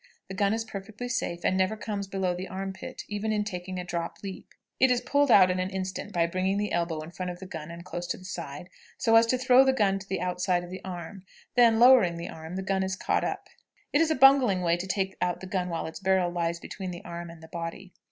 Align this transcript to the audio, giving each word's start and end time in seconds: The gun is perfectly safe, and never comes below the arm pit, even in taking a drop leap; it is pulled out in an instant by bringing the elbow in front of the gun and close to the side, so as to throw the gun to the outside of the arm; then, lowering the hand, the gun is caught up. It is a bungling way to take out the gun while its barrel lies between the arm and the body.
The 0.29 0.33
gun 0.33 0.51
is 0.51 0.63
perfectly 0.65 1.07
safe, 1.07 1.45
and 1.45 1.55
never 1.55 1.77
comes 1.77 2.07
below 2.07 2.33
the 2.33 2.47
arm 2.47 2.73
pit, 2.73 3.03
even 3.07 3.31
in 3.31 3.43
taking 3.43 3.77
a 3.77 3.83
drop 3.83 4.17
leap; 4.23 4.55
it 4.79 4.89
is 4.89 4.99
pulled 4.99 5.29
out 5.29 5.51
in 5.51 5.59
an 5.59 5.69
instant 5.69 6.11
by 6.11 6.25
bringing 6.25 6.57
the 6.57 6.71
elbow 6.71 7.01
in 7.01 7.11
front 7.11 7.29
of 7.29 7.37
the 7.37 7.45
gun 7.45 7.69
and 7.69 7.85
close 7.85 8.07
to 8.07 8.17
the 8.17 8.25
side, 8.25 8.71
so 8.97 9.15
as 9.15 9.27
to 9.27 9.37
throw 9.37 9.63
the 9.63 9.73
gun 9.73 9.99
to 9.99 10.09
the 10.09 10.19
outside 10.19 10.63
of 10.63 10.71
the 10.71 10.83
arm; 10.83 11.23
then, 11.53 11.79
lowering 11.79 12.17
the 12.17 12.25
hand, 12.33 12.57
the 12.57 12.63
gun 12.63 12.81
is 12.81 12.95
caught 12.95 13.23
up. 13.23 13.47
It 13.93 14.01
is 14.01 14.09
a 14.09 14.15
bungling 14.15 14.61
way 14.63 14.75
to 14.75 14.87
take 14.87 15.15
out 15.21 15.39
the 15.39 15.45
gun 15.45 15.69
while 15.69 15.85
its 15.85 15.99
barrel 15.99 16.31
lies 16.31 16.59
between 16.59 16.89
the 16.89 17.05
arm 17.05 17.29
and 17.29 17.43
the 17.43 17.47
body. 17.47 17.93